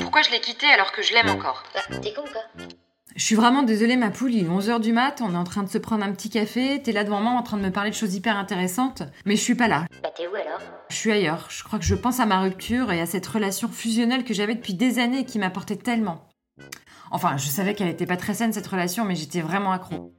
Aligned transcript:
Pourquoi 0.00 0.22
je 0.22 0.30
l'ai 0.30 0.40
quitté 0.40 0.66
alors 0.66 0.92
que 0.92 1.02
je 1.02 1.12
l'aime 1.12 1.30
encore 1.30 1.64
Bah, 1.74 1.96
t'es 2.02 2.12
con 2.12 2.22
quoi 2.30 2.42
Je 3.16 3.24
suis 3.24 3.34
vraiment 3.34 3.62
désolée, 3.62 3.96
ma 3.96 4.10
poule, 4.10 4.34
il 4.34 4.44
est 4.44 4.48
11h 4.48 4.80
du 4.80 4.92
mat, 4.92 5.22
on 5.22 5.34
est 5.34 5.36
en 5.36 5.44
train 5.44 5.62
de 5.62 5.68
se 5.68 5.78
prendre 5.78 6.04
un 6.04 6.12
petit 6.12 6.30
café, 6.30 6.80
t'es 6.82 6.92
là 6.92 7.04
devant 7.04 7.20
moi 7.20 7.32
en 7.32 7.42
train 7.42 7.56
de 7.56 7.62
me 7.62 7.70
parler 7.72 7.90
de 7.90 7.94
choses 7.94 8.14
hyper 8.14 8.36
intéressantes, 8.36 9.02
mais 9.24 9.36
je 9.36 9.42
suis 9.42 9.54
pas 9.54 9.68
là. 9.68 9.86
Bah, 10.02 10.10
t'es 10.14 10.26
où 10.26 10.34
alors 10.34 10.60
Je 10.90 10.96
suis 10.96 11.10
ailleurs. 11.10 11.46
Je 11.50 11.64
crois 11.64 11.78
que 11.78 11.84
je 11.84 11.94
pense 11.94 12.20
à 12.20 12.26
ma 12.26 12.40
rupture 12.40 12.92
et 12.92 13.00
à 13.00 13.06
cette 13.06 13.26
relation 13.26 13.68
fusionnelle 13.68 14.24
que 14.24 14.34
j'avais 14.34 14.54
depuis 14.54 14.74
des 14.74 14.98
années 14.98 15.20
et 15.20 15.24
qui 15.24 15.38
m'apportait 15.38 15.76
tellement. 15.76 16.28
Enfin, 17.10 17.36
je 17.36 17.48
savais 17.48 17.74
qu'elle 17.74 17.88
était 17.88 18.06
pas 18.06 18.16
très 18.16 18.34
saine 18.34 18.52
cette 18.52 18.66
relation, 18.66 19.04
mais 19.04 19.16
j'étais 19.16 19.40
vraiment 19.40 19.72
accro. 19.72 20.14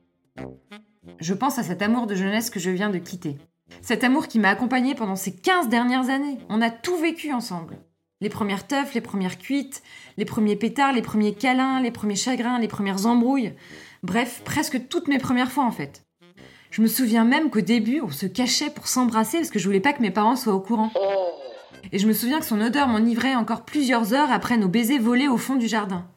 Je 1.20 1.34
pense 1.34 1.60
à 1.60 1.64
cet 1.64 1.82
amour 1.82 2.08
de 2.08 2.16
jeunesse 2.16 2.50
que 2.50 2.60
je 2.60 2.70
viens 2.70 2.90
de 2.90 2.98
quitter. 2.98 3.38
Cet 3.82 4.04
amour 4.04 4.28
qui 4.28 4.40
m'a 4.40 4.50
accompagnée 4.50 4.94
pendant 4.96 5.16
ces 5.16 5.36
15 5.36 5.70
dernières 5.70 6.10
années. 6.10 6.38
On 6.50 6.62
a 6.62 6.70
tout 6.70 6.98
vécu 6.98 7.34
ensemble. 7.34 7.78
Les 8.24 8.30
premières 8.30 8.66
teufs, 8.66 8.94
les 8.94 9.02
premières 9.02 9.38
cuites, 9.38 9.84
les 10.16 10.24
premiers 10.24 10.56
pétards, 10.56 10.94
les 10.94 11.02
premiers 11.02 11.34
câlins, 11.34 11.82
les 11.82 11.92
premiers 11.92 12.16
chagrins, 12.16 12.58
les 12.58 12.70
premières 12.70 13.06
embrouilles. 13.06 13.52
Bref, 14.02 14.44
presque 14.46 14.88
toutes 14.88 15.10
mes 15.10 15.18
premières 15.18 15.52
fois 15.52 15.66
en 15.66 15.72
fait. 15.72 16.06
Je 16.72 16.82
me 16.82 16.88
souviens 16.88 17.26
même 17.26 17.50
qu'au 17.50 17.60
début, 17.60 18.00
on 18.00 18.12
se 18.12 18.26
cachait 18.26 18.70
pour 18.70 18.88
s'embrasser 18.88 19.40
parce 19.40 19.50
que 19.50 19.60
je 19.60 19.66
voulais 19.66 19.82
pas 19.82 19.92
que 19.92 20.02
mes 20.02 20.10
parents 20.10 20.38
soient 20.38 20.54
au 20.54 20.62
courant. 20.62 20.90
Et 21.92 22.00
je 22.00 22.08
me 22.08 22.14
souviens 22.14 22.40
que 22.40 22.46
son 22.46 22.62
odeur 22.62 22.88
m'enivrait 22.88 23.36
encore 23.36 23.66
plusieurs 23.66 24.14
heures 24.14 24.32
après 24.32 24.56
nos 24.56 24.70
baisers 24.70 25.00
volés 25.00 25.28
au 25.28 25.38
fond 25.38 25.58
du 25.58 25.68
jardin. 25.68 26.08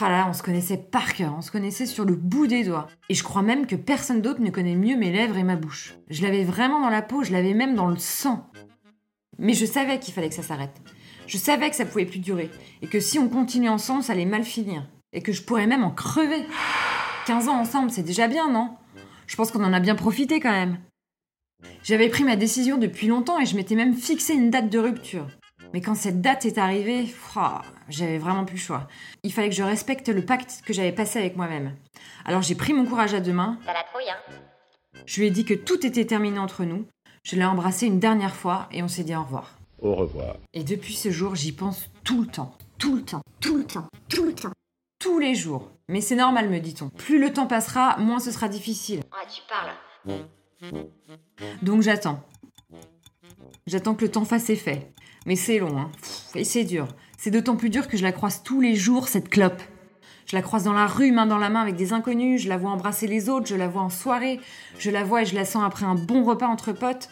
Ah 0.00 0.08
là, 0.08 0.26
on 0.30 0.32
se 0.32 0.42
connaissait 0.42 0.78
par 0.78 1.12
cœur, 1.12 1.34
on 1.36 1.42
se 1.42 1.50
connaissait 1.50 1.84
sur 1.84 2.06
le 2.06 2.16
bout 2.16 2.46
des 2.46 2.64
doigts. 2.64 2.86
Et 3.10 3.14
je 3.14 3.24
crois 3.24 3.42
même 3.42 3.66
que 3.66 3.76
personne 3.76 4.22
d'autre 4.22 4.40
ne 4.40 4.48
connaît 4.48 4.74
mieux 4.74 4.96
mes 4.96 5.12
lèvres 5.12 5.36
et 5.36 5.44
ma 5.44 5.56
bouche. 5.56 5.96
Je 6.08 6.22
l'avais 6.22 6.44
vraiment 6.44 6.80
dans 6.80 6.88
la 6.88 7.02
peau, 7.02 7.22
je 7.24 7.32
l'avais 7.32 7.52
même 7.52 7.74
dans 7.74 7.88
le 7.88 7.98
sang. 7.98 8.50
Mais 9.38 9.52
je 9.52 9.66
savais 9.66 9.98
qu'il 9.98 10.14
fallait 10.14 10.28
que 10.28 10.34
ça 10.34 10.42
s'arrête. 10.42 10.80
Je 11.26 11.38
savais 11.38 11.70
que 11.70 11.76
ça 11.76 11.86
pouvait 11.86 12.06
plus 12.06 12.18
durer. 12.18 12.50
Et 12.82 12.86
que 12.86 13.00
si 13.00 13.18
on 13.18 13.28
continuait 13.28 13.68
ensemble, 13.68 14.02
ça 14.02 14.12
allait 14.12 14.24
mal 14.24 14.44
finir. 14.44 14.86
Et 15.12 15.22
que 15.22 15.32
je 15.32 15.42
pourrais 15.42 15.66
même 15.66 15.84
en 15.84 15.90
crever. 15.90 16.44
15 17.26 17.48
ans 17.48 17.58
ensemble, 17.58 17.90
c'est 17.90 18.02
déjà 18.02 18.28
bien, 18.28 18.50
non? 18.50 18.76
Je 19.26 19.36
pense 19.36 19.50
qu'on 19.50 19.64
en 19.64 19.72
a 19.72 19.80
bien 19.80 19.94
profité 19.94 20.40
quand 20.40 20.50
même. 20.50 20.78
J'avais 21.82 22.08
pris 22.08 22.24
ma 22.24 22.36
décision 22.36 22.76
depuis 22.76 23.06
longtemps 23.06 23.40
et 23.40 23.46
je 23.46 23.56
m'étais 23.56 23.74
même 23.74 23.94
fixé 23.94 24.34
une 24.34 24.50
date 24.50 24.68
de 24.68 24.78
rupture. 24.78 25.26
Mais 25.72 25.80
quand 25.80 25.94
cette 25.94 26.20
date 26.20 26.44
est 26.44 26.58
arrivée, 26.58 27.06
j'avais 27.88 28.18
vraiment 28.18 28.44
plus 28.44 28.56
le 28.56 28.60
choix. 28.60 28.88
Il 29.22 29.32
fallait 29.32 29.48
que 29.48 29.54
je 29.54 29.62
respecte 29.62 30.08
le 30.08 30.24
pacte 30.24 30.62
que 30.64 30.72
j'avais 30.72 30.92
passé 30.92 31.18
avec 31.18 31.36
moi-même. 31.36 31.74
Alors 32.24 32.42
j'ai 32.42 32.54
pris 32.54 32.72
mon 32.72 32.84
courage 32.84 33.14
à 33.14 33.20
deux 33.20 33.32
mains, 33.32 33.58
T'as 33.64 33.72
la 33.72 33.82
trouille, 33.82 34.08
hein 34.08 34.34
je 35.06 35.20
lui 35.20 35.26
ai 35.26 35.30
dit 35.30 35.44
que 35.44 35.54
tout 35.54 35.84
était 35.84 36.06
terminé 36.06 36.38
entre 36.38 36.64
nous, 36.64 36.86
je 37.24 37.36
l'ai 37.36 37.44
embrassé 37.44 37.86
une 37.86 37.98
dernière 37.98 38.34
fois 38.34 38.68
et 38.72 38.82
on 38.82 38.88
s'est 38.88 39.04
dit 39.04 39.14
au 39.14 39.22
revoir. 39.22 39.58
Au 39.80 39.94
revoir. 39.94 40.36
Et 40.52 40.64
depuis 40.64 40.94
ce 40.94 41.10
jour, 41.10 41.34
j'y 41.34 41.52
pense 41.52 41.90
tout 42.04 42.22
le 42.22 42.26
temps, 42.26 42.56
tout 42.78 42.96
le 42.96 43.02
temps, 43.02 43.22
tout 43.40 43.56
le 43.56 43.64
temps, 43.64 43.88
tout 44.08 44.24
le 44.24 44.34
temps, 44.34 44.52
tous 44.98 45.18
les 45.18 45.34
jours. 45.34 45.70
Mais 45.88 46.00
c'est 46.00 46.16
normal, 46.16 46.48
me 46.48 46.60
dit-on. 46.60 46.88
Plus 46.88 47.20
le 47.20 47.32
temps 47.32 47.46
passera, 47.46 47.98
moins 47.98 48.20
ce 48.20 48.30
sera 48.30 48.48
difficile. 48.48 49.00
Ouais, 49.00 49.28
tu 49.32 49.42
parles. 49.48 50.24
Donc 51.62 51.82
j'attends. 51.82 52.22
J'attends 53.66 53.94
que 53.94 54.04
le 54.04 54.10
temps 54.10 54.24
fasse 54.24 54.50
effet. 54.50 54.92
Mais 55.26 55.36
c'est 55.36 55.58
long, 55.58 55.78
hein. 55.78 55.90
Pff, 56.00 56.36
Et 56.36 56.44
c'est 56.44 56.64
dur. 56.64 56.88
C'est 57.18 57.30
d'autant 57.30 57.56
plus 57.56 57.70
dur 57.70 57.88
que 57.88 57.96
je 57.96 58.02
la 58.02 58.12
croise 58.12 58.42
tous 58.42 58.60
les 58.60 58.74
jours, 58.74 59.08
cette 59.08 59.28
clope. 59.28 59.62
Je 60.26 60.36
la 60.36 60.42
croise 60.42 60.64
dans 60.64 60.72
la 60.72 60.86
rue, 60.86 61.12
main 61.12 61.26
dans 61.26 61.38
la 61.38 61.50
main 61.50 61.60
avec 61.60 61.76
des 61.76 61.92
inconnus, 61.92 62.42
je 62.42 62.48
la 62.48 62.56
vois 62.56 62.70
embrasser 62.70 63.06
les 63.06 63.28
autres, 63.28 63.46
je 63.46 63.56
la 63.56 63.68
vois 63.68 63.82
en 63.82 63.90
soirée, 63.90 64.40
je 64.78 64.90
la 64.90 65.04
vois 65.04 65.22
et 65.22 65.26
je 65.26 65.34
la 65.34 65.44
sens 65.44 65.62
après 65.64 65.84
un 65.84 65.94
bon 65.94 66.24
repas 66.24 66.48
entre 66.48 66.72
potes. 66.72 67.08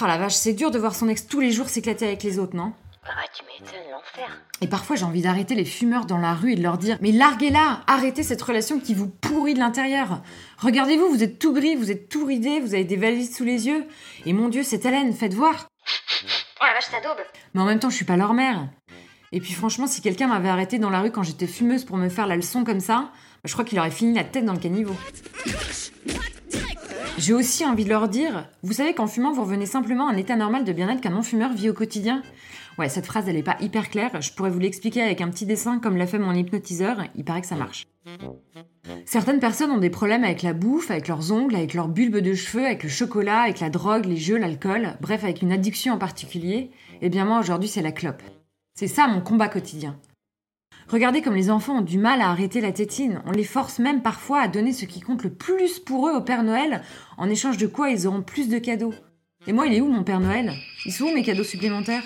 Oh 0.00 0.06
la 0.06 0.18
vache, 0.18 0.34
c'est 0.34 0.54
dur 0.54 0.70
de 0.70 0.78
voir 0.78 0.94
son 0.94 1.08
ex 1.08 1.26
tous 1.26 1.40
les 1.40 1.52
jours 1.52 1.68
s'éclater 1.68 2.06
avec 2.06 2.22
les 2.22 2.38
autres, 2.38 2.56
non? 2.56 2.72
Ouais, 3.04 3.28
tu 3.36 3.44
m'étonnes, 3.44 3.90
l'enfer. 3.90 4.40
Et 4.60 4.66
parfois 4.66 4.96
j'ai 4.96 5.04
envie 5.04 5.20
d'arrêter 5.20 5.54
les 5.54 5.66
fumeurs 5.66 6.06
dans 6.06 6.16
la 6.18 6.32
rue 6.32 6.52
et 6.52 6.56
de 6.56 6.62
leur 6.62 6.78
dire 6.78 6.96
Mais 7.02 7.12
larguez-la 7.12 7.82
Arrêtez 7.86 8.22
cette 8.22 8.40
relation 8.40 8.80
qui 8.80 8.94
vous 8.94 9.08
pourrit 9.08 9.52
de 9.52 9.58
l'intérieur 9.58 10.22
Regardez-vous, 10.58 11.08
vous 11.08 11.22
êtes 11.22 11.38
tout 11.38 11.52
gris, 11.52 11.76
vous 11.76 11.90
êtes 11.90 12.08
tout 12.08 12.24
ridé, 12.24 12.60
vous 12.60 12.74
avez 12.74 12.84
des 12.84 12.96
valises 12.96 13.36
sous 13.36 13.44
les 13.44 13.66
yeux. 13.66 13.84
Et 14.24 14.32
mon 14.32 14.48
Dieu, 14.48 14.62
c'est 14.62 14.84
Hélène, 14.86 15.12
faites 15.12 15.34
voir 15.34 15.68
Oh 16.60 16.64
la 16.64 16.72
vache, 16.72 16.84
ça 16.90 17.00
daube. 17.02 17.22
Mais 17.52 17.60
en 17.60 17.66
même 17.66 17.78
temps, 17.78 17.90
je 17.90 17.96
suis 17.96 18.06
pas 18.06 18.16
leur 18.16 18.32
mère. 18.32 18.68
Et 19.32 19.40
puis 19.40 19.52
franchement, 19.52 19.86
si 19.86 20.00
quelqu'un 20.00 20.28
m'avait 20.28 20.48
arrêté 20.48 20.78
dans 20.78 20.90
la 20.90 21.00
rue 21.00 21.10
quand 21.10 21.22
j'étais 21.22 21.46
fumeuse 21.46 21.84
pour 21.84 21.98
me 21.98 22.08
faire 22.08 22.26
la 22.26 22.36
leçon 22.36 22.64
comme 22.64 22.80
ça, 22.80 23.10
bah, 23.10 23.10
je 23.44 23.52
crois 23.52 23.64
qu'il 23.64 23.78
aurait 23.78 23.90
fini 23.90 24.14
la 24.14 24.24
tête 24.24 24.44
dans 24.46 24.54
le 24.54 24.60
caniveau. 24.60 24.96
J'ai 27.16 27.32
aussi 27.32 27.64
envie 27.64 27.84
de 27.84 27.90
leur 27.90 28.08
dire, 28.08 28.48
vous 28.62 28.72
savez 28.72 28.92
qu'en 28.92 29.06
fumant, 29.06 29.32
vous 29.32 29.42
revenez 29.42 29.66
simplement 29.66 30.08
à 30.08 30.12
un 30.12 30.16
état 30.16 30.34
normal 30.34 30.64
de 30.64 30.72
bien-être 30.72 31.00
qu'un 31.00 31.10
non-fumeur 31.10 31.52
vit 31.52 31.70
au 31.70 31.74
quotidien 31.74 32.22
Ouais, 32.76 32.88
cette 32.88 33.06
phrase, 33.06 33.28
elle 33.28 33.36
est 33.36 33.44
pas 33.44 33.56
hyper 33.60 33.88
claire, 33.88 34.20
je 34.20 34.32
pourrais 34.32 34.50
vous 34.50 34.58
l'expliquer 34.58 35.00
avec 35.00 35.20
un 35.20 35.28
petit 35.30 35.46
dessin 35.46 35.78
comme 35.78 35.96
l'a 35.96 36.08
fait 36.08 36.18
mon 36.18 36.34
hypnotiseur, 36.34 36.96
il 37.14 37.24
paraît 37.24 37.40
que 37.40 37.46
ça 37.46 37.54
marche. 37.54 37.86
Certaines 39.06 39.38
personnes 39.38 39.70
ont 39.70 39.78
des 39.78 39.90
problèmes 39.90 40.24
avec 40.24 40.42
la 40.42 40.54
bouffe, 40.54 40.90
avec 40.90 41.06
leurs 41.06 41.30
ongles, 41.30 41.54
avec 41.54 41.72
leurs 41.74 41.88
bulbes 41.88 42.18
de 42.18 42.34
cheveux, 42.34 42.66
avec 42.66 42.82
le 42.82 42.88
chocolat, 42.88 43.42
avec 43.42 43.60
la 43.60 43.70
drogue, 43.70 44.06
les 44.06 44.16
jeux, 44.16 44.36
l'alcool, 44.36 44.96
bref, 45.00 45.22
avec 45.22 45.40
une 45.40 45.52
addiction 45.52 45.94
en 45.94 45.98
particulier. 45.98 46.70
Eh 47.00 47.08
bien 47.10 47.24
moi, 47.24 47.38
aujourd'hui, 47.38 47.68
c'est 47.68 47.82
la 47.82 47.92
clope. 47.92 48.22
C'est 48.74 48.88
ça 48.88 49.06
mon 49.06 49.20
combat 49.20 49.48
quotidien. 49.48 49.96
Regardez 50.88 51.22
comme 51.22 51.34
les 51.34 51.50
enfants 51.50 51.78
ont 51.78 51.82
du 51.82 51.98
mal 51.98 52.20
à 52.20 52.28
arrêter 52.28 52.60
la 52.60 52.72
tétine. 52.72 53.22
On 53.26 53.30
les 53.32 53.44
force 53.44 53.78
même 53.78 54.02
parfois 54.02 54.40
à 54.40 54.48
donner 54.48 54.72
ce 54.72 54.84
qui 54.84 55.00
compte 55.00 55.24
le 55.24 55.32
plus 55.32 55.78
pour 55.78 56.08
eux 56.08 56.12
au 56.12 56.20
Père 56.20 56.42
Noël, 56.42 56.82
en 57.16 57.28
échange 57.28 57.56
de 57.56 57.66
quoi 57.66 57.90
ils 57.90 58.06
auront 58.06 58.22
plus 58.22 58.48
de 58.48 58.58
cadeaux. 58.58 58.94
Et 59.46 59.52
moi, 59.52 59.66
il 59.66 59.74
est 59.74 59.80
où 59.80 59.88
mon 59.88 60.04
Père 60.04 60.20
Noël? 60.20 60.52
Ils 60.86 60.92
sont 60.92 61.04
où 61.04 61.14
mes 61.14 61.22
cadeaux 61.22 61.44
supplémentaires? 61.44 62.04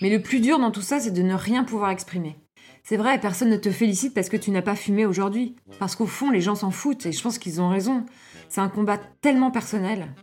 Mais 0.00 0.10
le 0.10 0.20
plus 0.20 0.40
dur 0.40 0.58
dans 0.58 0.70
tout 0.70 0.82
ça, 0.82 1.00
c'est 1.00 1.12
de 1.12 1.22
ne 1.22 1.34
rien 1.34 1.64
pouvoir 1.64 1.90
exprimer. 1.90 2.36
C'est 2.84 2.96
vrai, 2.96 3.18
personne 3.18 3.50
ne 3.50 3.56
te 3.56 3.70
félicite 3.70 4.14
parce 4.14 4.28
que 4.28 4.36
tu 4.36 4.50
n'as 4.50 4.62
pas 4.62 4.76
fumé 4.76 5.06
aujourd'hui. 5.06 5.56
Parce 5.78 5.96
qu'au 5.96 6.06
fond, 6.06 6.30
les 6.30 6.40
gens 6.40 6.54
s'en 6.54 6.70
foutent 6.70 7.06
et 7.06 7.12
je 7.12 7.22
pense 7.22 7.38
qu'ils 7.38 7.60
ont 7.60 7.68
raison. 7.68 8.04
C'est 8.48 8.60
un 8.60 8.68
combat 8.68 8.98
tellement 9.20 9.50
personnel. 9.50 10.14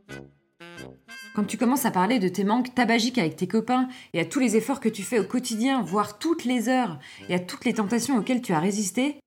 Quand 1.36 1.46
tu 1.46 1.58
commences 1.58 1.86
à 1.86 1.92
parler 1.92 2.20
de 2.20 2.28
tes 2.28 2.44
manques 2.44 2.76
tabagiques 2.76 3.18
avec 3.18 3.36
tes 3.36 3.48
copains 3.48 3.88
et 4.14 4.20
à 4.20 4.26
tous 4.26 4.40
les 4.40 4.56
efforts 4.56 4.80
que 4.80 4.90
tu 4.90 5.02
fais 5.02 5.18
au 5.18 5.24
quotidien, 5.24 5.82
voire 5.82 6.20
toutes 6.20 6.46
les 6.46 6.70
heures, 6.70 7.00
et 7.28 7.34
à 7.34 7.40
toutes 7.40 7.66
les 7.66 7.74
tentations 7.74 8.18
auxquelles 8.18 8.42
tu 8.44 8.54
as 8.54 8.60
résisté, 8.60 9.20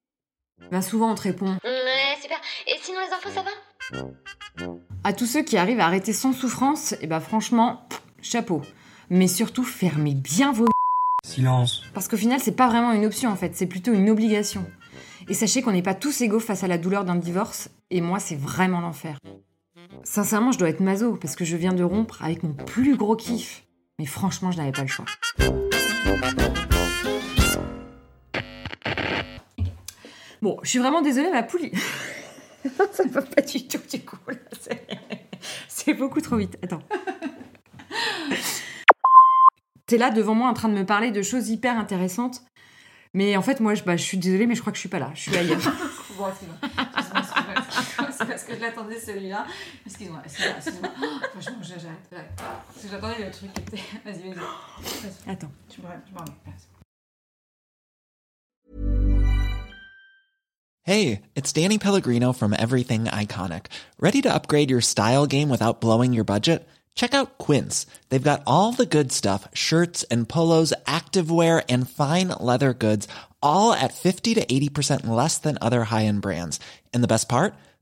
ben 0.70 0.82
souvent 0.82 1.10
on 1.10 1.14
te 1.16 1.22
répond 1.22 1.56
Ouais, 1.64 2.16
super. 2.22 2.38
Et 2.68 2.78
sinon, 2.80 3.00
les 3.00 3.12
enfants, 3.12 3.30
ça 3.34 3.42
va? 3.42 4.06
À 5.02 5.12
tous 5.12 5.26
ceux 5.26 5.42
qui 5.42 5.56
arrivent 5.56 5.80
à 5.80 5.86
arrêter 5.86 6.12
sans 6.12 6.32
souffrance, 6.32 6.94
et 7.00 7.08
ben 7.08 7.18
franchement, 7.18 7.86
pff, 7.88 8.00
chapeau. 8.22 8.62
Mais 9.10 9.26
surtout, 9.26 9.64
fermez 9.64 10.14
bien 10.14 10.52
vos 10.52 10.66
Silence. 11.24 11.82
Parce 11.92 12.06
qu'au 12.06 12.16
final, 12.16 12.38
c'est 12.38 12.54
pas 12.54 12.68
vraiment 12.68 12.92
une 12.92 13.04
option 13.04 13.30
en 13.30 13.36
fait, 13.36 13.56
c'est 13.56 13.66
plutôt 13.66 13.92
une 13.92 14.10
obligation. 14.10 14.64
Et 15.28 15.34
sachez 15.34 15.60
qu'on 15.60 15.72
n'est 15.72 15.82
pas 15.82 15.94
tous 15.94 16.20
égaux 16.20 16.38
face 16.38 16.62
à 16.62 16.68
la 16.68 16.78
douleur 16.78 17.04
d'un 17.04 17.16
divorce, 17.16 17.68
et 17.90 18.00
moi, 18.00 18.20
c'est 18.20 18.36
vraiment 18.36 18.80
l'enfer. 18.80 19.18
Sincèrement, 20.10 20.52
je 20.52 20.58
dois 20.60 20.68
être 20.68 20.78
maso, 20.78 21.16
parce 21.16 21.34
que 21.34 21.44
je 21.44 21.56
viens 21.56 21.72
de 21.72 21.82
rompre 21.82 22.22
avec 22.22 22.44
mon 22.44 22.52
plus 22.54 22.96
gros 22.96 23.16
kiff. 23.16 23.64
Mais 23.98 24.06
franchement, 24.06 24.52
je 24.52 24.56
n'avais 24.58 24.70
pas 24.70 24.82
le 24.82 24.86
choix. 24.86 25.04
Bon, 30.40 30.58
je 30.62 30.68
suis 30.70 30.78
vraiment 30.78 31.02
désolée, 31.02 31.28
ma 31.32 31.42
poulie. 31.42 31.72
Ça 32.92 33.02
ne 33.04 33.10
va 33.10 33.22
pas 33.22 33.42
du 33.42 33.66
tout, 33.66 33.78
du 33.90 34.00
coup. 34.04 34.16
c'est- 34.60 35.94
beaucoup 35.94 36.20
trop 36.20 36.36
vite. 36.36 36.56
Attends. 36.62 36.82
T'es 39.86 39.98
là 39.98 40.10
devant 40.10 40.34
moi 40.34 40.48
en 40.48 40.54
train 40.54 40.68
de 40.68 40.74
me 40.74 40.86
parler 40.86 41.10
de 41.10 41.22
choses 41.22 41.48
hyper 41.48 41.76
intéressantes. 41.76 42.42
Mais 43.12 43.36
en 43.36 43.42
fait, 43.42 43.58
moi, 43.58 43.74
je, 43.74 43.82
bah, 43.82 43.96
suis 43.98 44.18
désolée, 44.18 44.46
mais 44.46 44.54
je 44.54 44.60
crois 44.60 44.72
que 44.72 44.76
je 44.76 44.80
suis 44.80 44.88
pas 44.88 45.00
là. 45.00 45.10
Je 45.14 45.22
suis 45.22 45.36
ailleurs. 45.36 45.58
parce 48.18 48.44
que 48.44 48.54
je 48.54 48.60
l'attendais 48.60 49.00
celui-là. 49.00 49.46
Excuse-moi, 49.84 50.22
excuse-moi, 50.24 50.56
excuse-moi. 50.56 50.90
Oh, 51.02 51.40
franchement, 51.40 51.62
j'arrête. 51.62 51.82
j'arrête. 52.10 52.32
Parce 52.36 52.82
que 52.82 52.88
j'attendais 52.90 53.24
le 53.24 53.30
truc 53.30 53.52
qui 53.52 53.60
était. 53.62 53.76
Vas-y, 54.04 54.22
vas-y. 54.22 54.34
Vas-y. 54.34 55.30
Attends. 55.30 55.50
Je 55.74 55.82
me 55.82 55.86
remets, 55.86 56.00
je 56.08 56.14
me 56.14 56.26
Hey, 60.82 61.22
it's 61.34 61.52
Danny 61.52 61.78
Pellegrino 61.78 62.32
from 62.32 62.54
Everything 62.56 63.06
Iconic. 63.06 63.66
Ready 63.98 64.22
to 64.22 64.32
upgrade 64.32 64.70
your 64.70 64.80
style 64.80 65.26
game 65.26 65.48
without 65.48 65.80
blowing 65.80 66.12
your 66.12 66.22
budget? 66.22 66.64
Check 66.94 67.12
out 67.12 67.38
Quince. 67.38 67.86
They've 68.08 68.22
got 68.22 68.42
all 68.46 68.72
the 68.72 68.86
good 68.86 69.10
stuff 69.10 69.48
shirts 69.52 70.04
and 70.04 70.28
polos, 70.28 70.72
activewear, 70.86 71.64
and 71.68 71.90
fine 71.90 72.28
leather 72.40 72.72
goods, 72.72 73.08
all 73.42 73.72
at 73.72 73.94
50 73.94 74.34
to 74.34 74.46
80% 74.46 75.06
less 75.08 75.38
than 75.38 75.58
other 75.60 75.84
high 75.84 76.04
end 76.04 76.22
brands. 76.22 76.60
And 76.94 77.02
the 77.02 77.08
best 77.08 77.28
part? 77.28 77.54